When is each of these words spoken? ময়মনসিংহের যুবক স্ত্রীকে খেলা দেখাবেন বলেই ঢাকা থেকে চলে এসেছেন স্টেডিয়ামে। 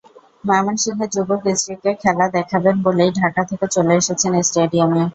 ময়মনসিংহের 0.43 1.09
যুবক 1.15 1.41
স্ত্রীকে 1.53 1.91
খেলা 2.03 2.25
দেখাবেন 2.37 2.75
বলেই 2.85 3.11
ঢাকা 3.19 3.41
থেকে 3.49 3.65
চলে 3.75 3.93
এসেছেন 4.01 4.31
স্টেডিয়ামে। 4.41 5.03